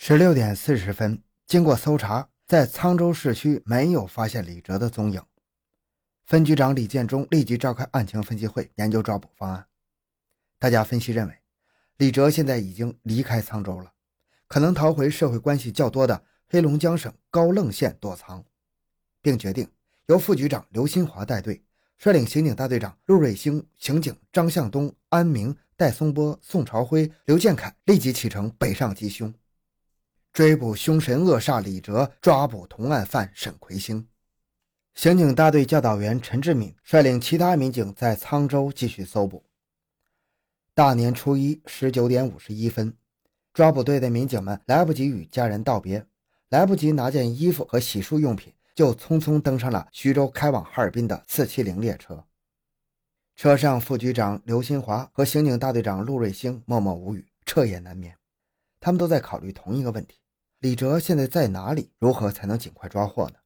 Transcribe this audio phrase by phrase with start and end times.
[0.00, 5.20] 十六点四十分，经过搜查，在沧州市区没有发现李哲的踪影。
[6.24, 9.66] 分局长李建忠立即召开案情分析会，研究抓捕方案。
[10.56, 11.34] 大家分析认为，
[11.96, 13.92] 李哲现在已经离开沧州了，
[14.46, 18.44] 可能逃回社会关系较多的黑龙江省高楞县躲藏，
[19.20, 19.68] 并决定
[20.06, 21.60] 由副局长刘新华带队，
[21.98, 29.34] 率领刑警大队长陆瑞兴、刑警张向东、安明、戴松波、宋朝辉、刘建凯立即启程北上缉凶。
[30.38, 34.06] 追捕凶神恶煞李哲，抓捕同案犯沈奎星。
[34.94, 39.44] 刑警大队教导员陈志敏率领其他民警在沧州继续搜捕。
[40.74, 42.96] 大年初一十九点五十一分，
[43.52, 46.06] 抓捕队的民警们来不及与家人道别，
[46.50, 52.24] 来不及拿件衣服和洗漱用品，就匆匆登上了徐州开往哈尔滨的四七零列车。
[53.34, 58.16] 车上，副局长刘新华和刑警大队长陆瑞兴默默无语，彻夜难眠。
[58.78, 60.14] 他们都在考虑同一个问题。
[60.60, 61.92] 李哲现在在哪里？
[62.00, 63.36] 如何才能尽快抓获呢？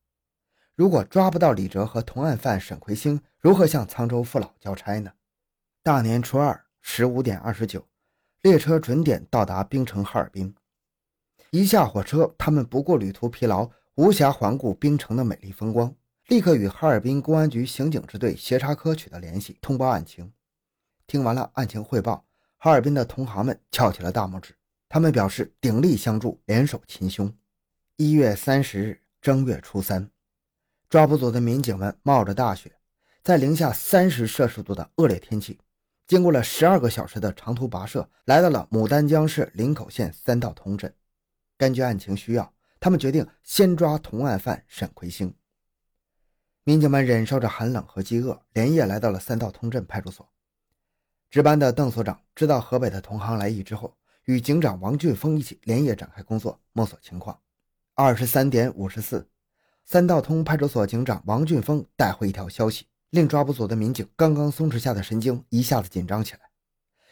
[0.75, 5.12] 如果抓不到李哲和同案犯沈奎星，如何向沧州父老交差呢？
[5.83, 7.86] 大年初二十五点二十九，
[8.41, 10.55] 列车准点到达冰城哈尔滨。
[11.51, 15.95] 一下火车，他们不顾旅途疲劳，无暇环顾冰城的美丽风光，
[16.29, 20.33] 立刻与哈尔滨公安局刑警支队协查科取得联系，通报案情。
[21.06, 22.25] 听完了案情汇报，
[22.56, 24.56] 哈尔滨的同行们翘起了大拇指。
[24.93, 27.35] 他们表示鼎力相助，联手擒凶。
[27.97, 30.11] 一月三十日正月初三，
[30.91, 32.71] 抓捕组的民警们冒着大雪，
[33.23, 35.59] 在零下三十摄氏度的恶劣天气，
[36.07, 40.95] 经过了十二个小时的长途跋涉，来到了牡丹江市林口县三道通镇。
[41.57, 45.35] 根据案情需要，他们决定先抓同案犯沈奎星。
[46.65, 50.29] 民警们忍受着寒冷和饥饿，连夜来到了三道通镇派出所。
[51.31, 53.97] 值班的邓所长知道河北的同行来意之后。
[54.25, 57.41] 与警长王俊峰一起连夜展开工作，摸索情况。
[57.95, 59.29] 二十三点五十四，
[59.84, 66.41] 三道通派出所警长王俊峰带回一条消息，令抓捕组的民警刚刚松弛下的神经一下子紧张起来。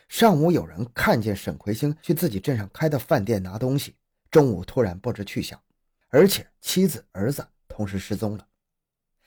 [0.08, 3.96] 上午有人看见沈奎星去自己镇上开的饭店拿东西，
[4.30, 5.60] 中午突然不知去向，
[6.08, 8.46] 而且妻子儿子同时失踪了。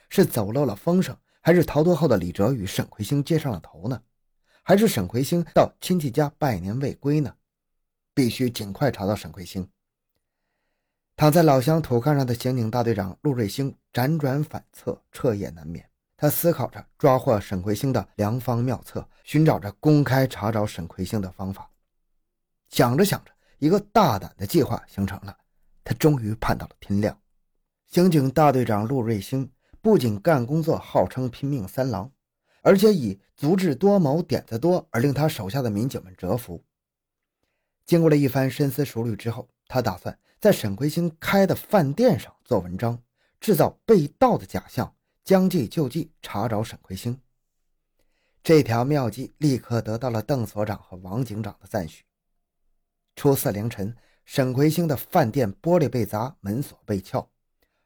[0.09, 4.01] 是走漏了风声，还是逃脱后的李哲与沈奎星接上了头呢？
[4.63, 7.33] 还是沈奎星到亲戚家拜年未归呢？
[8.13, 9.67] 必须尽快查到沈奎星。
[11.15, 15.87] 躺在老乡土炕上的刑警大队长陆瑞兴辗转反侧，彻夜难眠。
[16.17, 21.69] 他思考着抓获沈奎星的良方妙策，寻找着公开查找沈奎星的方法。
[22.69, 25.37] 想着想着，一个大胆的计划形成了。
[25.83, 27.15] 他终于盼到了天亮。
[27.87, 29.51] 刑警大队长陆瑞兴
[29.81, 32.09] 不仅干工作号称拼命三郎，
[32.61, 36.63] 而且以足智多谋、点子多而令他手下的民警们折服。
[37.85, 43.01] 经过了一番深思熟虑之后，他打算在沈奎星开的饭店上做文章，
[43.41, 47.19] 制造被盗的假象，将计就计查找沈奎星。
[48.41, 52.03] 这条妙计立刻得到了邓所长和王警长的赞许。
[53.15, 53.95] 初四凌晨，
[54.25, 57.29] 沈奎星的饭店玻璃被砸，门锁被撬，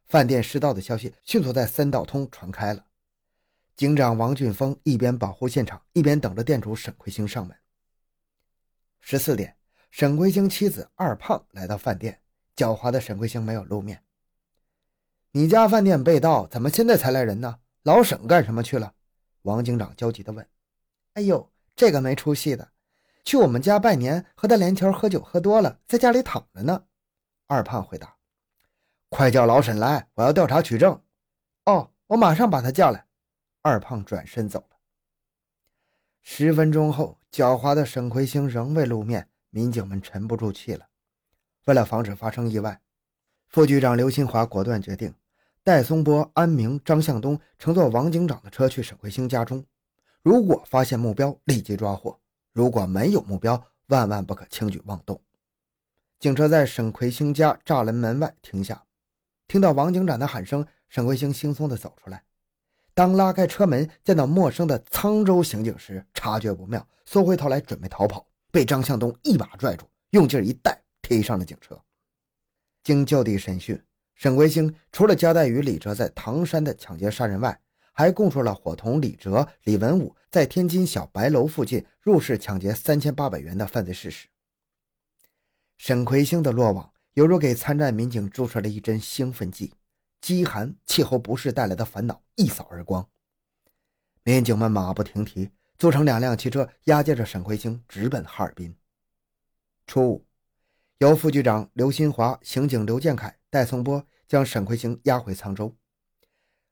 [0.05, 2.85] 饭店失盗的消息迅速在三道通传开了。
[3.75, 7.55] 警长王俊峰一边保护现场，一边等着店主沈奎星上门。
[9.01, 9.56] 十四点。
[9.89, 12.21] 沈奎星妻子二胖来到饭店，
[12.55, 14.03] 狡猾的沈奎星没有露面。
[15.31, 17.59] 你家饭店被盗，怎么现在才来人呢？
[17.83, 18.93] 老沈干什么去了？
[19.43, 20.47] 王警长焦急地问。
[21.13, 22.69] 哎呦，这个没出息的，
[23.23, 26.83] 去我们家拜年，和他连桥喝酒喝多了，在家里躺着呢。
[27.47, 28.15] 二胖回答。
[29.09, 31.01] 快叫老沈来，我要调查取证。
[31.65, 33.05] 哦，我马上把他叫来。
[33.61, 34.77] 二胖转身走了。
[36.21, 39.29] 十分钟后，狡猾的沈奎星仍未露面。
[39.57, 40.85] 民警们沉不住气了。
[41.65, 42.79] 为了防止发生意外，
[43.47, 45.11] 副局长刘新华果断决定，
[45.63, 49.65] 戴松波、安明、张向东乘坐王警长的车去沈奎星家中。
[50.21, 52.19] 如果发现目标，立即抓获；
[52.53, 55.19] 如果没有目标，万万不可轻举妄动。
[56.19, 58.83] 警车在沈奎星家栅栏门外停下，
[59.47, 62.23] 听到王警长的喊声，沈奎星轻松地走出来。
[62.93, 68.27] 当拉开车门，见到陌生的沧州刑警时，察觉不妙，缩回头来准备逃跑。
[68.57, 71.79] 被张向东一把拽住，用劲一带，推上了警车。
[72.83, 73.79] 经就地审讯，
[74.15, 77.61] 沈奎星除了交代与李哲在唐山的抢劫杀人外，
[77.93, 84.27] 还供述了伙同李哲、李文武在天津小白楼附近入室抢劫三千八百元的犯罪事实。
[85.77, 89.71] 沈奎星的落网，犹如给参战民警注射了一针兴奋剂，
[90.19, 93.07] 饥寒、气候不适带来的烦恼一扫而光。
[94.23, 95.51] 民警们马不停蹄。
[95.77, 98.75] 组成两辆汽车，押解着沈奎星直奔哈尔滨。
[99.85, 100.25] 初五，
[100.97, 105.75] 由副局长刘新华、刑警刘建凯、戴松波将沈奎星押回沧州。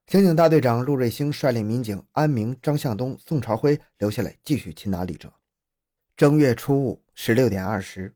[0.08, 5.32] 刑警大队长陆瑞兴率领民警安明、张向东、宋朝辉留下来继续擒拿李哲。
[6.18, 8.16] 正月初五十六点二十，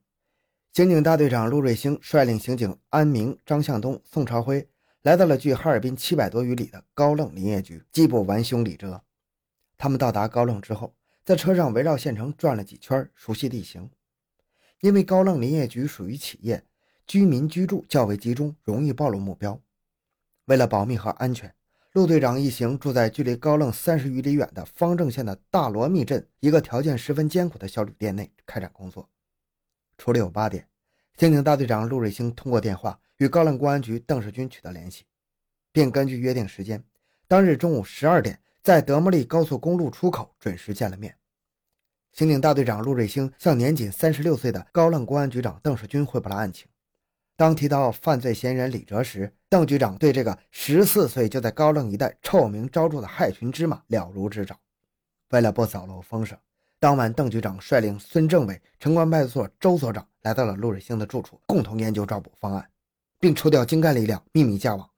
[0.74, 4.68] 刑警大队长陆瑞兴率领刑警安明、张向东、宋朝辉
[5.04, 9.04] 来到了距哈尔滨七百多余里的高楞林业局，缉捕完凶李哲。
[9.80, 10.94] 他们到达高楞之后，
[11.24, 13.90] 在车上围绕县城转了几圈，熟悉地形。
[14.82, 16.64] 因为高楞林业局属于企业，
[17.08, 19.60] 居民居住较为集中，容易暴露目标。
[20.46, 21.52] 为了保密和安全。
[21.94, 29.10] 陆队长一行住在距离高楞三十余里远的方正县的大罗密镇一个条件十分艰苦的小旅店内开展工作。
[29.98, 30.68] 初六八点，
[31.18, 35.06] 刑警大队长陆瑞兴通过电话与高楞公安局邓世军取得联系，
[35.72, 36.84] 并根据约定时间，
[37.28, 41.16] 当日中午十二点在德莫利高速公路出口准时见了面。
[42.12, 46.68] 刑警大队长陆瑞兴向年仅三十六岁的高楞公安局长邓世军汇报了案情。
[47.38, 54.58] 当提到犯罪嫌疑人李哲时，邓局长对这个十四岁就在高楞一带臭名昭著的害群之马了如指掌。
[55.30, 56.38] 为了不走漏风声，
[56.80, 62.70] 当晚邓局长率领孙政委、城关派出所周所长来到了陆瑞兴的住处，共同研究抓捕方案，
[63.20, 64.90] 并抽调精干力量秘密架网。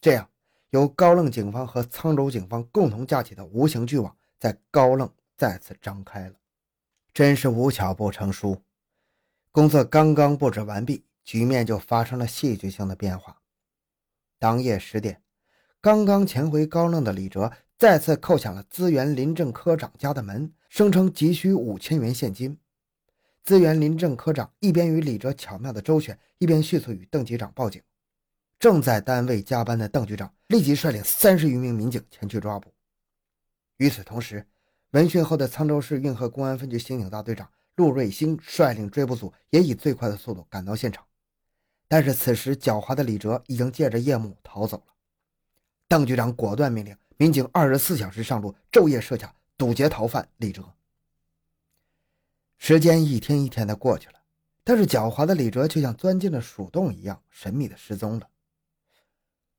[0.00, 0.28] 这样，
[0.70, 6.34] 由高楞警方和沧州警方共同架起的无形巨网，在高楞再次张开了。
[7.12, 8.62] 真是无巧不成书，
[9.50, 11.04] 工作刚刚布置完毕。
[11.24, 13.42] 局面就发生了戏剧性的变化。
[14.38, 15.20] 当夜十点，
[15.78, 22.56] 刚刚潜回高楞的李哲再次叩响了资源林政科长家的门，声称急需五千元现金。
[23.44, 27.82] 资源林政科长一边与李哲巧妙的周旋，一边迅速与邓局长报警。
[28.58, 32.72] 正在单位加班的邓局长立即率领三十余名民警前去抓捕。
[33.76, 34.44] 与此同时，
[34.90, 41.04] 闻讯后的沧州市运河公安分局刑警大队长陆瑞兴率领追捕组也以最快的速度赶到现场。
[41.86, 44.92] 但是此时，狡猾的李哲已经借着夜幕逃走了。
[45.86, 50.74] 邓局长果断命令民警二十四小时上路，昼夜设卡，堵截逃犯李哲。
[52.58, 54.14] 时间一天一天的过去了，
[54.64, 58.28] 但是狡猾的李哲却像钻进了鼠洞一样，神秘的失踪了。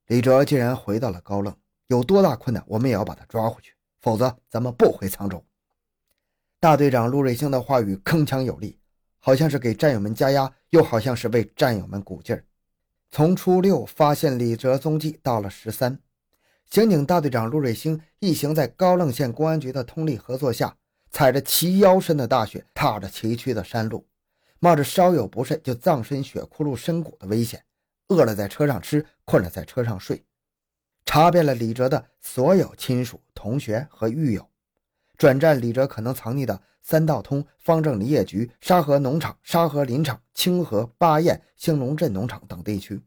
[0.09, 1.56] 李哲既然回到了高楞，
[1.88, 5.41] 有多大困难，我们也要把他抓回去，否则咱们不回沧州。
[6.59, 8.75] 大队长陆瑞兴的话语铿锵有力。
[9.21, 12.41] 好像是给战友们加压，又好像是为战友们鼓劲儿。
[13.11, 16.00] 从初六发现李哲踪迹到了十三，
[16.69, 20.77] 刑警大队长陆瑞兴一行在高楞县公安局的通力合作下，
[21.11, 24.07] 踩着齐腰深的大雪，踏着崎岖的山路，
[24.59, 27.61] 冒着稍有不慎就葬身雪窟窿深谷的危险，
[28.09, 30.23] 饿了在车上吃，困了在车上睡，
[31.06, 34.47] 查遍了李哲的所有亲属、同学和狱友，
[35.17, 36.61] 转战李哲可能藏匿的。
[36.81, 43.00] 三道通、方正林业局、沙河农场、沙河林场、清河、巴彦、兴隆镇农场等地区，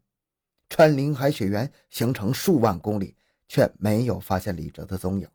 [0.68, 3.16] 穿林海雪原，行程数万公里，
[3.48, 5.26] 却没有发现李哲的踪影。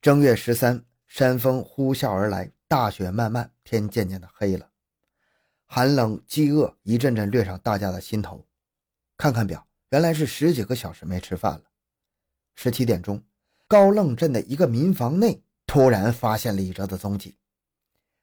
[0.00, 4.67] 正月十三，山风呼啸而来，大雪漫漫，天渐渐的黑了，
[5.68, 8.44] 寒冷、饥饿一阵阵掠上大家的心头。
[9.16, 11.62] 看看表，原来是十几个小时没吃饭了。
[12.56, 13.22] 十七点钟，
[13.68, 15.40] 高楞镇的一个民房内。
[15.66, 17.36] 突然发现李哲的踪迹，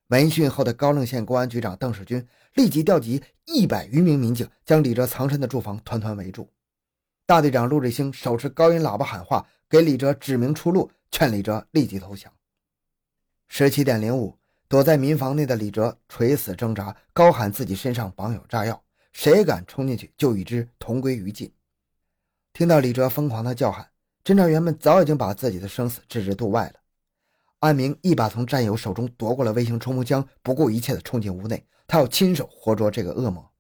[0.07, 6.52] 闻讯后的高楞县公安局长邓世军立即调集一百余名民警，将李哲藏身的住房团团围住。
[7.28, 12.33] 大队长陆志兴手持高音喇叭喊话，给李哲指明出路，劝李哲立即投降。
[13.47, 14.35] 十七点零五，
[14.68, 21.52] 躲在民房内的李哲垂死挣扎，高喊自己身上绑有炸药，谁敢冲进去就与之同归于尽。
[22.52, 23.90] 听到李哲疯狂的叫喊，
[24.24, 26.80] 侦查员们早已经把自己的生死置之度外了。
[27.60, 33.52] 安明一把从战友手中夺过了微型冲锋枪，不顾一切地冲进屋内，他要亲手活捉这个恶魔。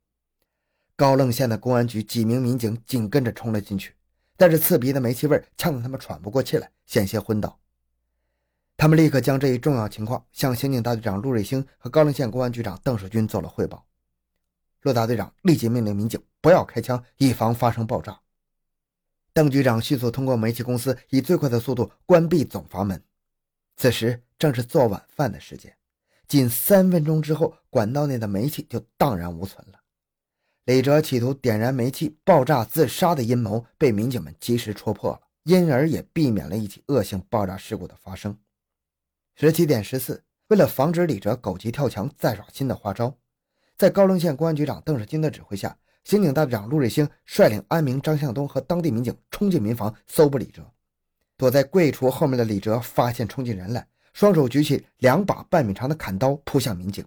[0.95, 3.93] 高楞县的公安局几名民警紧跟着冲了进去，
[4.37, 7.59] 带着刺鼻的煤气味，呛得他们喘不过气来，险些昏倒。
[8.77, 13.85] 他们立刻将这一重要情况向刑警大队长陆瑞兴和高陵县公安局长邓世军做了汇报。
[14.81, 18.19] 陆大队长立即命令民警不要开枪，以防发生爆炸。
[19.33, 23.01] 邓局长迅速通过煤气公司，以最快的速度关闭总阀门。
[23.77, 25.75] 此时正是做晚饭的时间，
[26.27, 29.79] 仅三分钟之后，管道内的煤气就荡然无存了。
[30.65, 38.37] 李哲企图点燃煤气爆炸自杀的阴谋被民警们及时戳破了，因而也避免了一起恶性爆炸事故的发生。
[39.37, 43.13] 十七点十四，为了防止李哲狗急跳墙再耍新的花招，
[43.75, 50.65] 在高陵县公安局长邓世金的指挥下，刑警大队长陆瑞兴率领安明、张向东和当地民警冲进民房搜捕李哲。
[51.35, 57.03] 躲在柜橱后面的李哲发现冲进人来，双手举起两把半米长的砍刀扑向民警。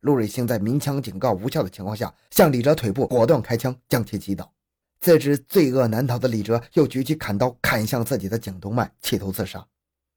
[0.00, 4.52] 陆瑞兴在鸣枪警告无效的情况下，向李哲腿部果断开枪，将其击倒。
[4.98, 9.64] 自知罪恶难逃的李哲又举起砍刀砍向自己的颈动脉，企图自杀。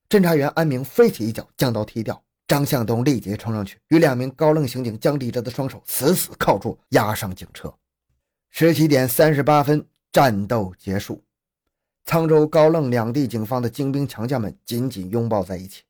[0.09, 7.71] 侦查员安明飞起一脚将刀踢掉，张向东立即冲上去，与两名高楞刑警将李哲的双手死死铐住，押上警车。
[8.49, 11.23] 十七点三十八分，战斗结束。
[12.07, 15.83] 沧州、高楞两地警方的精兵强将们紧紧拥抱在一起，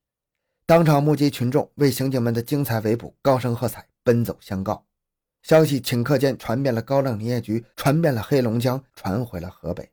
[0.65, 4.85] 当场目击群众为刑警们的精彩围捕高声喝彩，奔走相告。
[5.43, 9.89] 消息顷刻间传遍了高楞林业局，传遍了黑龙江，传回了河北。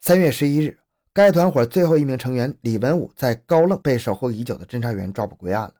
[0.00, 0.78] 三月十一日，
[1.12, 5.74] 该团伙最后一名成员李文武在高楞被守候已久的侦查员抓捕归案了。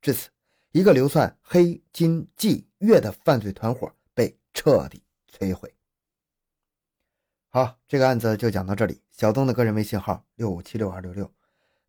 [0.00, 0.28] 至此，
[0.72, 5.72] 一个流窜黑金季月的犯罪团伙被彻底摧毁。
[7.48, 9.00] 好，这个案子就讲到这里。
[9.10, 11.30] 小东的个人微信号六五七六二六六，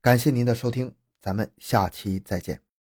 [0.01, 2.72] 感谢您的收听，咱们下期再见。